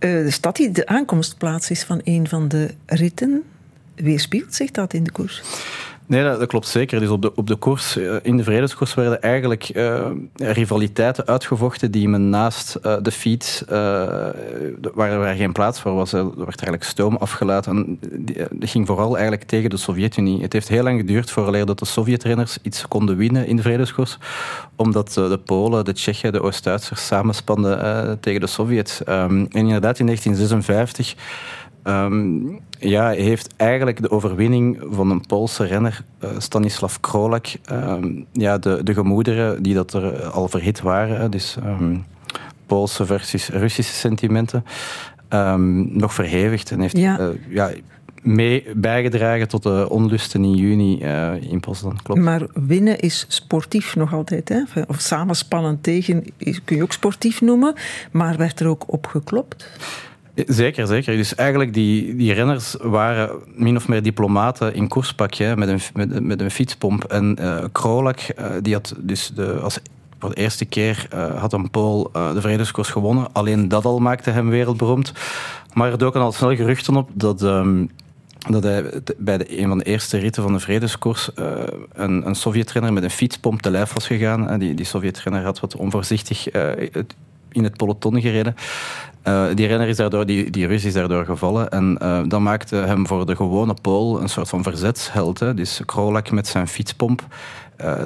[0.00, 3.42] Uh, de stad die de aankomstplaats is van een van de ritten.
[3.94, 5.42] Weerspiegelt zich dat in de koers?
[6.10, 7.00] Nee, dat, klopt zeker.
[7.00, 11.90] Dus op de, op de koers, eh, in de vredeskoers werden eigenlijk uh, rivaliteiten uitgevochten
[11.90, 16.84] die men naast uh, de fiets, waar, waar geen plaats voor was, er werd eigenlijk
[16.84, 17.98] stoom afgelaten.
[18.50, 20.42] dat ging vooral eigenlijk tegen de Sovjet-Unie.
[20.42, 24.18] Het heeft heel lang geduurd voordat de Sovjet-renners iets konden winnen in de vredeskoers,
[24.76, 29.02] omdat de Polen, de Tsjechen, de Oost-Duitsers samenspanden tegen de Sovjet.
[29.08, 31.16] Um, en inderdaad, in 1956
[31.84, 38.58] Um, ja, heeft eigenlijk de overwinning van een Poolse renner, uh, Stanislav Krolak, um, ja,
[38.58, 42.04] de, de gemoederen die dat er al verhit waren, dus um,
[42.66, 44.64] Poolse versus Russische sentimenten,
[45.88, 47.20] nog verhevigd en heeft ja.
[47.20, 47.70] Uh, ja,
[48.22, 51.98] mee bijgedragen tot de onlusten in juni uh, in Poznan.
[52.02, 52.20] Klopt.
[52.20, 54.48] Maar winnen is sportief nog altijd.
[54.48, 54.62] Hè?
[54.86, 56.24] Of samenspannen tegen
[56.64, 57.74] kun je ook sportief noemen,
[58.10, 59.70] maar werd er ook op geklopt?
[60.34, 61.16] Zeker, zeker.
[61.16, 66.22] Dus eigenlijk die, die renners waren min of meer diplomaten in koerspakje met, een, met,
[66.22, 67.04] met een fietspomp.
[67.04, 69.78] En uh, Krolak, uh, die had dus de, als
[70.18, 73.28] voor de eerste keer had een Pool de vredeskoers gewonnen.
[73.32, 75.12] Alleen dat al maakte hem wereldberoemd.
[75.72, 77.42] Maar er doken al snel geruchten op dat...
[77.42, 77.86] Ehm,
[78.48, 78.84] dat hij
[79.16, 81.30] bij de, een van de eerste ritten van de vredeskoers
[81.92, 84.58] een, een Sovjet-renner met een fietspomp te lijf was gegaan.
[84.58, 86.48] die, die Sovjet-renner had wat onvoorzichtig
[87.52, 88.54] in het peloton gereden.
[89.24, 91.70] Uh, die renner is daardoor, die, die is daardoor gevallen.
[91.70, 95.38] En dat maakte hem voor de gewone Pool een soort van verzetsheld.
[95.38, 95.54] Hè.
[95.54, 97.26] Dus Krolak met zijn fietspomp.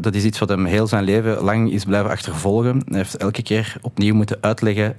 [0.01, 2.83] dat is iets wat hem heel zijn leven lang is blijven achtervolgen.
[2.87, 4.97] Hij heeft elke keer opnieuw moeten uitleggen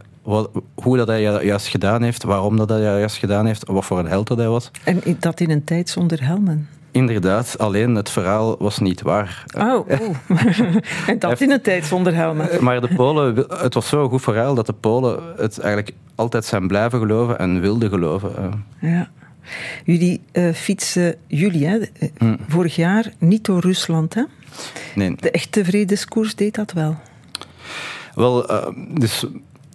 [0.74, 4.08] hoe dat hij juist gedaan heeft, waarom dat hij juist gedaan heeft, wat voor een
[4.08, 4.72] held dat hij was.
[4.84, 6.68] En dat in een tijd zonder helmen?
[6.96, 9.44] Inderdaad, alleen het verhaal was niet waar.
[9.58, 10.16] Oh, oh.
[11.08, 12.64] en dat in een tijd zonder helmen.
[12.64, 16.68] Maar de Polen, het was zo'n goed verhaal dat de Polen het eigenlijk altijd zijn
[16.68, 18.64] blijven geloven en wilden geloven.
[18.82, 19.10] Ja.
[19.84, 22.36] Jullie uh, fietsen, jullie, hè, eh, hm.
[22.48, 24.24] vorig jaar niet door Rusland, hè?
[24.96, 25.16] Nee.
[25.20, 26.96] De echte vredeskoers deed dat wel.
[28.14, 28.68] Wel, uh,
[29.00, 29.26] dus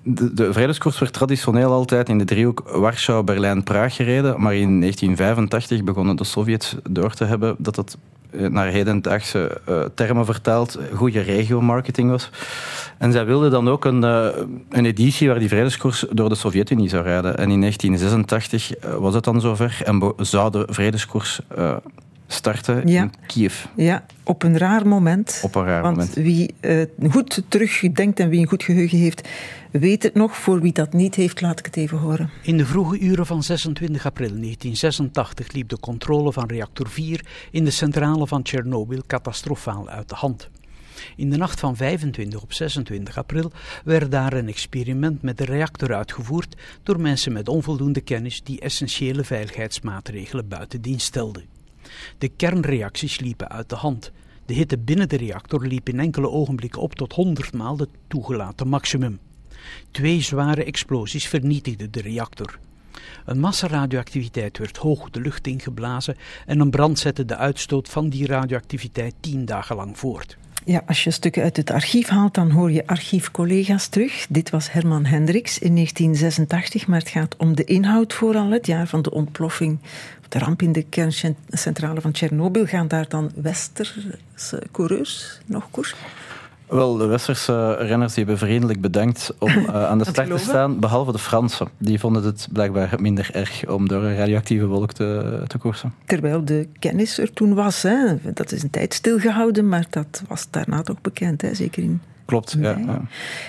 [0.03, 0.53] de, de
[0.99, 4.41] werd traditioneel altijd in de driehoek Warschau, Berlijn, Praag gereden.
[4.41, 7.97] Maar in 1985 begonnen de Sovjets door te hebben dat het
[8.31, 12.31] eh, naar hedendaagse uh, termen vertaald goede regio-marketing was.
[12.99, 14.27] En zij wilden dan ook een, uh,
[14.69, 17.37] een editie waar die vredeskoers door de Sovjet-Unie zou rijden.
[17.37, 21.41] En in 1986 was het dan zover en zou de vredeskoers
[22.27, 23.65] starten in Kiev.
[23.77, 25.41] Ja, op een raar moment.
[25.43, 26.15] Op een raar Want moment.
[26.15, 26.55] wie
[27.11, 29.29] goed terugdenkt en wie een goed geheugen heeft,
[29.71, 30.37] weet het nog.
[30.37, 32.31] Voor wie dat niet heeft, laat ik het even horen.
[32.43, 37.65] In de vroege uren van 26 april 1986 liep de controle van reactor 4 in
[37.65, 40.49] de centrale van Tsjernobyl catastrofaal uit de hand.
[41.17, 43.53] In de nacht van 25 op 26 april
[43.85, 49.25] werd daar een experiment met de reactor uitgevoerd door mensen met onvoldoende kennis die essentiële
[49.25, 51.45] veiligheidsmaatregelen buiten dienst stelden.
[52.19, 54.13] De kernreacties liepen uit de hand.
[54.47, 58.69] De hitte binnen de reactor liep in enkele ogenblikken op tot 100 maal het toegelaten
[58.69, 59.19] maximum.
[59.91, 62.59] Twee zware explosies vernietigden de reactor.
[63.25, 68.09] Een massa radioactiviteit werd hoog de lucht ingeblazen en een brand zette de uitstoot van
[68.09, 70.37] die radioactiviteit tien dagen lang voort.
[70.65, 74.27] Ja, als je stukken uit het archief haalt, dan hoor je archiefcollega's terug.
[74.29, 78.51] Dit was Herman Hendricks in 1986, maar het gaat om de inhoud vooral.
[78.51, 79.79] Het jaar van de ontploffing,
[80.29, 82.67] de ramp in de kerncentrale van Tsjernobyl.
[82.67, 84.19] Gaan daar dan westerse
[84.73, 85.95] coureurs nog koers?
[86.71, 90.81] Wel, de Westerse renners die hebben vriendelijk bedankt om uh, aan de start te staan,
[90.81, 91.69] behalve de Fransen.
[91.79, 95.95] Die vonden het blijkbaar minder erg om door een radioactieve wolk te, te koersen.
[96.05, 97.83] Terwijl de kennis er toen was.
[97.83, 98.17] Hè.
[98.35, 101.55] Dat is een tijd stilgehouden, maar dat was daarna toch bekend, hè.
[101.55, 103.01] zeker in Klopt, ja, ja,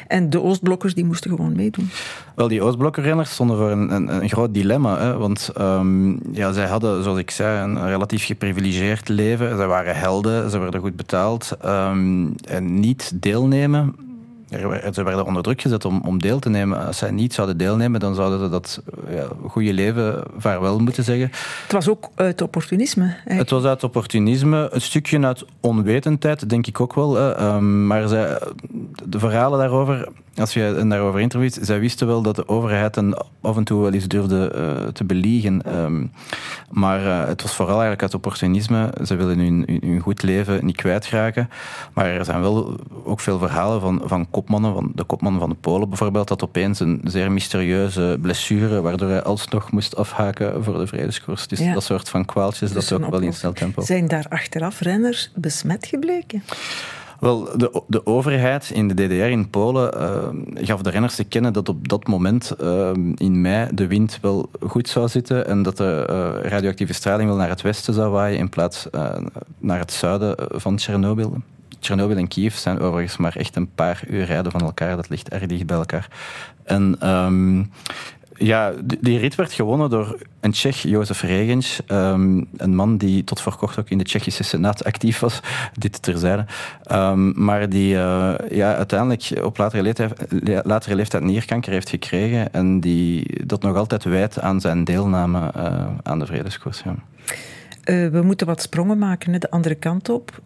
[0.08, 1.90] En de Oostblokkers die moesten gewoon meedoen.
[2.36, 5.00] Wel, die Oostblokkerrenners stonden voor een, een, een groot dilemma.
[5.00, 9.58] Hè, want um, ja, zij hadden, zoals ik zei, een relatief geprivilegeerd leven.
[9.58, 11.58] Ze waren helden, ze werden goed betaald.
[11.66, 13.96] Um, en niet deelnemen
[14.94, 16.86] ze werden onder druk gezet om, om deel te nemen.
[16.86, 21.30] Als zij niet zouden deelnemen, dan zouden ze dat ja, goede leven vaarwel moeten zeggen.
[21.64, 23.04] Het was ook uit opportunisme.
[23.04, 23.40] Eigenlijk.
[23.40, 27.40] Het was uit opportunisme, een stukje uit onwetendheid, denk ik ook wel.
[27.42, 28.40] Um, maar zij,
[29.06, 33.58] de verhalen daarover, als je daarover interviewt, zij wisten wel dat de overheid hen af
[33.58, 35.78] en toe wel eens durfde uh, te beliegen.
[35.78, 36.12] Um,
[36.70, 38.94] maar uh, het was vooral eigenlijk uit opportunisme.
[39.06, 41.50] Ze willen hun, hun, hun, goed leven niet kwijtraken.
[41.94, 45.56] Maar er zijn wel ook veel verhalen van, van kopmannen, van de kopman van de
[45.56, 50.88] Polen bijvoorbeeld, dat opeens een zeer mysterieuze blessure, waardoor hij alsnog moest afhaken voor de
[50.88, 51.48] vredeskoers.
[51.48, 51.74] Dus ja.
[51.74, 53.82] dat soort van kwaaltjes, dus dat ook wel in snel tempo.
[53.82, 56.44] Zijn daar achteraf renners besmet gebleken?
[57.22, 61.54] Wel, de, de overheid in de DDR in Polen uh, gaf de renners te kennen
[61.54, 65.78] dat op dat moment uh, in mei de wind wel goed zou zitten en dat
[65.78, 68.88] de uh, radioactieve straling wel naar het westen zou waaien in plaats
[69.60, 71.38] naar het zuiden van Tsjernobyl.
[71.80, 74.96] Tsjernobyl en Kiev zijn overigens maar echt een paar uur rijden van elkaar.
[74.96, 76.08] Dat ligt erg dicht bij elkaar.
[76.64, 77.72] En um,
[78.38, 81.82] ja, die rit werd gewonnen door een Tsjech, Jozef Regens.
[81.88, 85.40] Um, een man die tot voor kort ook in de Tsjechische Senaat actief was.
[85.80, 86.46] Dit terzijde.
[86.92, 90.14] Um, maar die uh, ja, uiteindelijk op latere leeftijd,
[90.66, 92.54] latere leeftijd nierkanker heeft gekregen.
[92.54, 96.82] En die dat nog altijd wijt aan zijn deelname uh, aan de vredeskoers.
[96.84, 96.96] Ja.
[97.86, 100.42] Uh, we moeten wat sprongen maken, de andere kant op.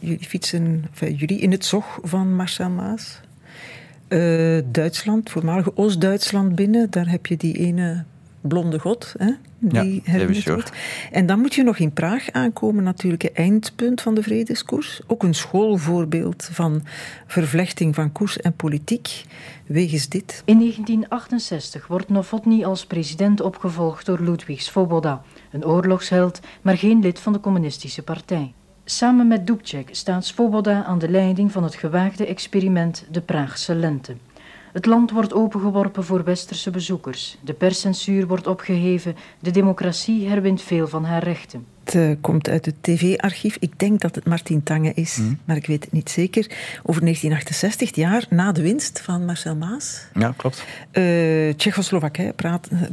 [0.00, 3.20] Jullie fietsen, enfin, jullie in het zog van Marcel Maas.
[4.10, 8.04] Uh, Duitsland, voormalige Oost-Duitsland binnen, daar heb je die ene
[8.40, 10.72] blonde god, hè, die ja, wordt.
[11.10, 15.00] En dan moet je nog in Praag aankomen, natuurlijk, het eindpunt van de vredeskoers.
[15.06, 16.82] Ook een schoolvoorbeeld van
[17.26, 19.24] vervlechting van koers en politiek.
[19.66, 20.42] Wegens dit.
[20.44, 27.18] In 1968 wordt Novotny als president opgevolgd door Ludwig Svoboda, een oorlogsheld, maar geen lid
[27.18, 28.52] van de communistische partij.
[28.90, 34.16] Samen met Dubček staat Svoboda aan de leiding van het gewaagde experiment De Praagse Lente.
[34.72, 37.36] Het land wordt opengeworpen voor westerse bezoekers.
[37.40, 39.16] De perscensuur wordt opgeheven.
[39.40, 41.66] De democratie herwint veel van haar rechten.
[41.90, 43.56] Het uh, komt uit het tv-archief.
[43.60, 45.38] Ik denk dat het Martin Tange is, mm.
[45.44, 46.46] maar ik weet het niet zeker.
[46.82, 50.06] Over 1968, het jaar na de winst van Marcel Maas.
[50.14, 50.64] Ja, klopt.
[50.92, 52.34] Uh, Tsjechoslowakije,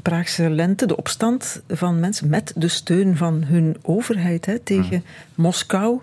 [0.01, 5.43] Praagse lente, de opstand van mensen met de steun van hun overheid hè, tegen mm.
[5.43, 6.01] Moskou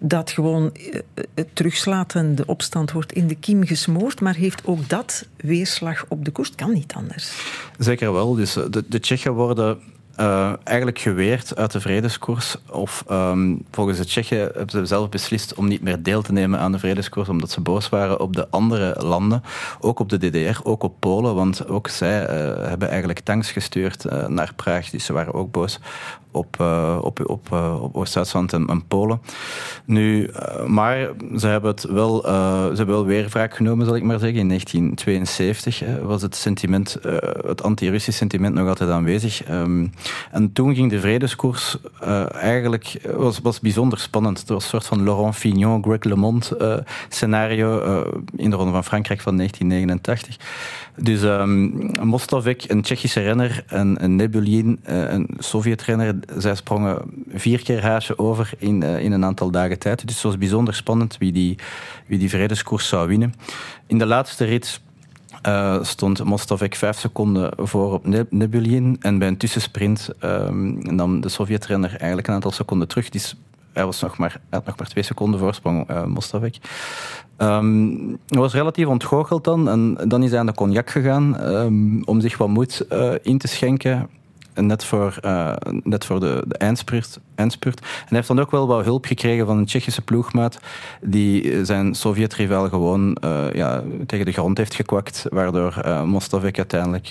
[0.00, 1.00] dat gewoon eh,
[1.34, 6.04] het terugslaat en de opstand wordt in de kiem gesmoord, maar heeft ook dat weerslag
[6.08, 6.54] op de koers?
[6.54, 7.32] Kan niet anders.
[7.78, 8.34] Zeker wel.
[8.34, 9.78] Dus de, de Tsjechen worden
[10.20, 12.56] uh, eigenlijk geweerd uit de vredeskoers.
[12.70, 16.58] Of um, volgens de Tsjechen hebben ze zelf beslist om niet meer deel te nemen
[16.58, 19.42] aan de vredeskoers, omdat ze boos waren op de andere landen,
[19.80, 22.28] ook op de DDR, ook op Polen, want ook zij uh,
[22.68, 24.90] hebben eigenlijk tanks gestuurd uh, naar Praag.
[24.90, 25.78] Dus ze waren ook boos
[26.38, 29.20] op, uh, op, op, uh, op Oost-Duitsland en, en, Polen.
[29.84, 34.18] Nu, uh, maar ze hebben het wel, ze hebben wel weer genomen, zal ik maar
[34.18, 34.38] zeggen.
[34.38, 36.98] In 1972 was het sentiment,
[37.46, 39.50] het anti-Russisch sentiment nog altijd aanwezig.
[39.50, 39.92] Um,
[40.30, 41.76] en toen ging de vredeskoers
[42.32, 44.38] eigenlijk, was, was bijzonder spannend.
[44.38, 46.52] Het was een soort van Laurent Fignon, Greg LeMond
[47.08, 48.02] scenario
[48.36, 50.36] in de Ronde van Frankrijk van 1989.
[51.00, 57.82] Dus um, Mostovik, een Tsjechische renner, en, een Nebulin, een Sovjet-renner, zij sprongen vier keer
[57.82, 60.06] haasje over in, uh, in een aantal dagen tijd.
[60.06, 61.58] Dus het was bijzonder spannend wie die,
[62.06, 63.34] wie die vredeskoers zou winnen.
[63.86, 64.80] In de laatste rit
[65.46, 68.96] uh, stond Mostovek vijf seconden voor op Nebulin.
[69.00, 73.08] En bij een tussensprint um, nam de Sovjet-renner eigenlijk een aantal seconden terug.
[73.08, 73.36] Dus
[73.72, 76.56] hij was nog maar, had nog maar twee seconden voorsprong, uh, Mostovek.
[77.42, 79.68] Um, hij was relatief ontgoocheld dan.
[79.68, 83.38] En dan is hij aan de cognac gegaan um, om zich wat moed uh, in
[83.38, 84.08] te schenken
[84.54, 87.80] net voor, uh, net voor de, de eindspurt, eindspurt.
[87.80, 90.60] En hij heeft dan ook wel wat hulp gekregen van een Tsjechische ploegmaat
[91.00, 93.16] die zijn Sovjet-rivaal gewoon
[93.52, 97.08] ja, tegen de grond heeft gekwakt, waardoor Mostovik uiteindelijk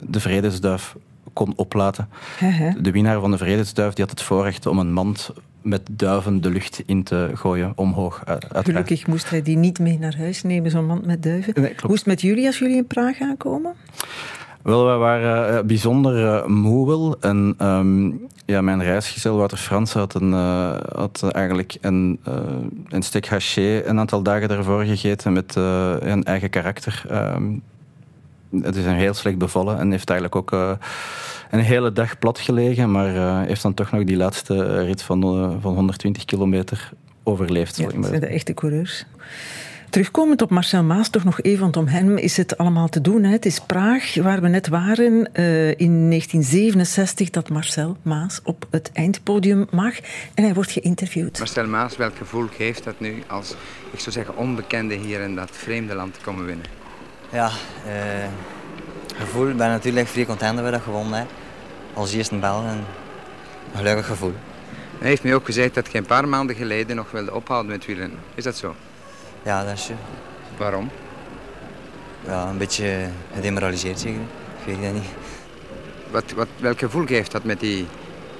[0.00, 0.96] de vredesduif
[1.36, 2.08] kon oplaten.
[2.80, 5.30] De winnaar van de vredesduif die had het voorrecht om een mand
[5.62, 8.22] met duiven de lucht in te gooien, omhoog.
[8.24, 8.64] Uiteraard.
[8.66, 11.52] Gelukkig moest hij die niet mee naar huis nemen, zo'n mand met duiven.
[11.62, 13.74] Nee, Hoe is het met jullie als jullie in Praag aankomen?
[14.62, 17.16] Wel, we waren uh, bijzonder uh, moe wel.
[17.20, 22.20] En um, ja, mijn reisgezel Wouter Frans had, een, uh, had eigenlijk een,
[22.88, 25.54] een stek haché een aantal dagen daarvoor gegeten met
[26.00, 27.04] een eigen karakter.
[27.12, 27.62] Um,
[28.62, 30.78] het is een heel slecht bevallen en heeft eigenlijk ook
[31.50, 35.20] een hele dag plat gelegen, maar heeft dan toch nog die laatste rit van,
[35.60, 36.90] van 120 kilometer
[37.22, 37.76] overleefd.
[37.76, 39.06] Ja, dat zijn de echte coureurs.
[39.90, 43.22] Terugkomend op Marcel Maas, toch nog even, want om hem is het allemaal te doen.
[43.22, 43.30] Hè.
[43.30, 48.90] Het is Praag, waar we net waren, uh, in 1967, dat Marcel Maas op het
[48.92, 49.98] eindpodium mag.
[50.34, 51.38] En hij wordt geïnterviewd.
[51.38, 53.50] Marcel Maas, welk gevoel geeft dat nu als,
[53.92, 56.85] ik zou zeggen, onbekende hier in dat vreemde land te komen winnen?
[57.36, 57.50] Ja,
[57.86, 58.28] uh,
[59.16, 59.48] gevoel.
[59.48, 61.34] Ik ben natuurlijk vrij content dat we dat gewonnen hebben.
[61.94, 62.84] Als eerste bel en
[63.72, 64.32] een gelukkig gevoel.
[64.98, 67.86] Hij heeft mij ook gezegd dat je een paar maanden geleden nog wilde ophouden met
[67.86, 68.12] wielen.
[68.34, 68.74] Is dat zo?
[69.42, 69.92] Ja, dat is zo.
[70.56, 70.90] Waarom?
[72.26, 74.20] Ja, een beetje gedemoraliseerd zeker.
[74.20, 75.10] Ik weet het niet.
[76.10, 77.86] Wat, wat, welk gevoel geeft dat met, die,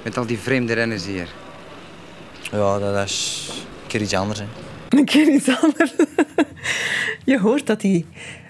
[0.03, 1.27] met al die vreemde renners hier?
[2.51, 3.47] Ja, dat is
[3.81, 4.39] een keer iets anders.
[4.39, 4.45] Hè.
[4.89, 5.93] Een keer iets anders.
[7.25, 8.05] Je hoort dat hij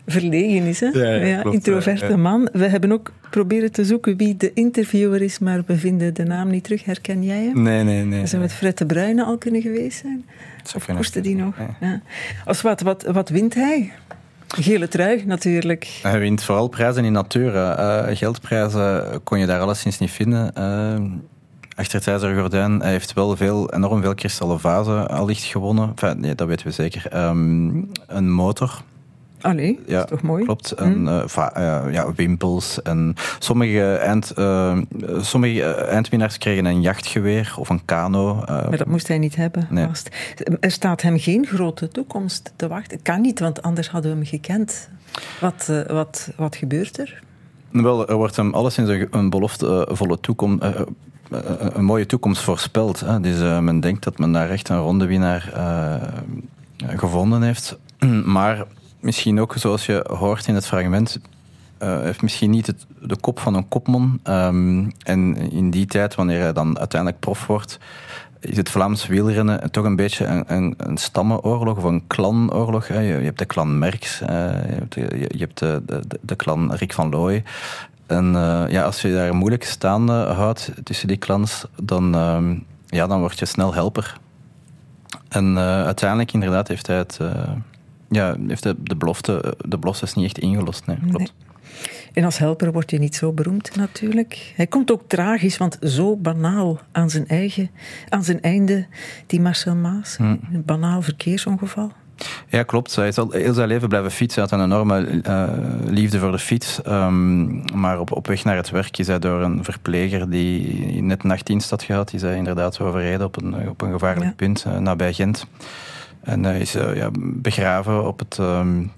[0.07, 0.87] verlegen is, hè?
[0.87, 2.17] Ja, ja, klopt, introverte ja.
[2.17, 2.49] man.
[2.51, 6.49] We hebben ook proberen te zoeken wie de interviewer is, maar we vinden de naam
[6.49, 6.83] niet terug.
[6.83, 7.61] Herken jij hem?
[7.61, 8.25] Nee, nee, nee.
[8.25, 10.25] Zou met Fred de Bruyne al kunnen geweest zijn?
[10.75, 11.55] Of koostte die nog?
[11.79, 12.01] Ja.
[12.45, 13.91] Als wat, wat, wat wint hij?
[14.47, 15.99] Gele trui, natuurlijk.
[16.01, 18.07] Hij wint vooral prijzen in natura.
[18.09, 20.51] Uh, geldprijzen kon je daar alleszins niet vinden.
[20.57, 21.11] Uh,
[21.75, 22.79] achter het ijzeren gordijn.
[22.79, 25.89] Hij heeft wel veel, enorm veel kristallen vazen allicht gewonnen.
[25.89, 27.17] Enfin, nee, dat weten we zeker.
[27.17, 28.83] Um, een motor
[29.41, 30.43] Allee, ja, dat is toch mooi?
[30.43, 30.71] Klopt.
[30.71, 31.07] En, mm.
[31.07, 32.81] uh, ja, wimpels.
[32.81, 34.77] En sommige, eind, uh,
[35.19, 38.35] sommige eindwinnaars kregen een jachtgeweer of een kano.
[38.41, 39.67] Uh, maar dat moest hij niet hebben.
[39.69, 39.87] Nee.
[40.59, 42.97] Er staat hem geen grote toekomst te wachten.
[42.97, 44.89] Het kan niet, want anders hadden we hem gekend.
[45.39, 47.23] Wat, wat, wat gebeurt er?
[47.71, 50.63] Wel, er wordt hem alleszins een, een beloftevolle toekomst
[51.29, 52.99] een mooie toekomst voorspeld.
[52.99, 53.19] Hè.
[53.19, 55.95] Dus uh, men denkt dat men daar echt een rondewinnaar uh,
[56.97, 57.77] gevonden heeft.
[58.25, 58.65] Maar
[58.99, 61.19] misschien ook, zoals je hoort in het fragment,
[61.83, 64.19] uh, heeft misschien niet de kop van een kopman.
[64.23, 67.79] Um, en in die tijd, wanneer hij dan uiteindelijk prof wordt,
[68.39, 72.87] is het Vlaams wielrennen toch een beetje een, een, stammenoorlog of een klanoorlog.
[72.87, 75.47] Je, je, hebt de clan Merks, uh, je hebt, de, je
[76.21, 77.43] de, clan Rick van Looy.
[78.05, 83.07] En uh, ja, als je daar moeilijk staande houdt tussen die clans, dan, uh, ja,
[83.07, 84.17] dan word je snel helper.
[85.29, 87.19] En uiteindelijk inderdaad heeft hij het
[88.09, 90.85] ja, heeft de, de, belofte, de belofte is niet echt ingelost.
[90.85, 91.33] Nee, klopt.
[92.13, 94.53] En als helper word je niet zo beroemd natuurlijk.
[94.55, 97.69] Hij komt ook tragisch, want zo banaal aan zijn eigen,
[98.09, 98.85] aan zijn einde,
[99.25, 100.17] die Marcel Maas.
[100.17, 100.23] Hm.
[100.23, 101.91] Een banaal verkeersongeval.
[102.47, 102.95] Ja, klopt.
[102.95, 104.41] Hij is al heel zijn leven blijven fietsen.
[104.41, 105.49] Hij had een enorme uh,
[105.85, 106.79] liefde voor de fiets.
[106.87, 111.23] Um, maar op, op weg naar het werk is hij door een verpleger die net
[111.23, 114.33] nachtdienst had gehad, is hij inderdaad overreden op een, op een gevaarlijk ja.
[114.35, 115.47] punt uh, nabij Gent.
[116.27, 118.37] En hij is ja, begraven op het...
[118.37, 118.91] Um,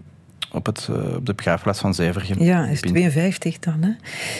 [0.51, 2.41] op, het, uh, op de begraafplaats van Zevergem.
[2.41, 3.81] Ja, hij is 52 dan.
[3.81, 3.91] Hè?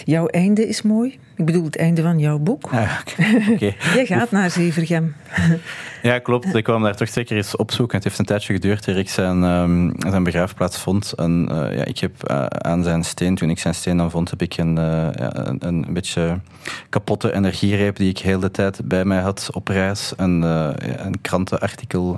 [0.04, 1.18] Jouw einde is mooi.
[1.40, 2.66] Ik bedoel het einde van jouw boek.
[2.72, 3.76] Ah, okay.
[3.94, 5.14] Jij gaat naar Zevergem.
[6.02, 6.54] ja, klopt.
[6.54, 7.96] Ik kwam daar toch zeker eens opzoeken.
[7.96, 11.12] Het heeft een tijdje geduurd eer ik zijn, um, zijn begraafplaats vond.
[11.12, 14.30] En uh, ja, ik heb uh, aan zijn steen, toen ik zijn steen dan vond,
[14.30, 16.40] heb ik een, uh, ja, een, een, beetje
[16.88, 20.12] kapotte energiereep die ik heel de tijd bij mij had op reis.
[20.16, 22.16] En een krantenartikel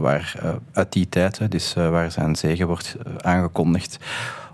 [0.00, 0.34] waar,
[0.72, 3.98] uit die tijd, dus waar zijn zegen wordt aangekondigd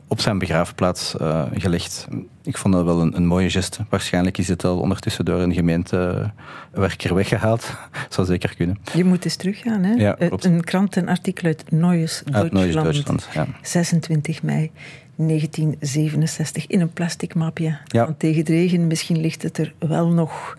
[0.09, 2.07] op zijn begraafplaats uh, gelegd.
[2.43, 3.85] Ik vond dat wel een, een, mooie geste.
[3.89, 7.73] Waarschijnlijk is het al ondertussen door een gemeentewerker weggehaald.
[8.09, 8.79] Zou zeker kunnen.
[8.95, 9.83] Je moet eens teruggaan.
[9.83, 9.93] Hè?
[9.93, 10.45] Ja, klopt.
[10.45, 12.77] Een krantenartikel uit Neues Duitsland.
[12.77, 13.47] Uit Neues ja.
[13.63, 14.71] 26 mei
[15.17, 17.79] 1967 in een plastic mapje.
[17.87, 18.05] Ja.
[18.05, 20.57] Want tegen de regen, misschien ligt het er wel nog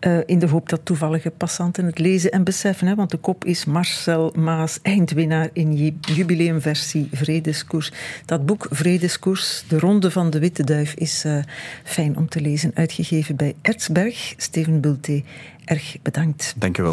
[0.00, 2.86] uh, in de hoop dat toevallige passanten het lezen en beseffen.
[2.86, 2.94] Hè?
[2.94, 7.92] Want de kop is Marcel Maas, eindwinnaar in jubileumversie Vredeskoers.
[8.24, 11.38] Dat boek Vredeskoers, De Ronde van de Witte Duif, is uh,
[11.84, 12.70] fijn om te lezen.
[12.74, 14.34] Uitgegeven bij Erzberg.
[14.36, 15.22] Steven Bulté,
[15.64, 16.54] erg bedankt.
[16.56, 16.84] Dank je wel.